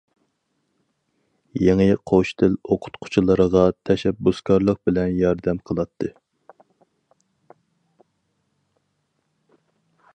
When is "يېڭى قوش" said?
1.63-2.31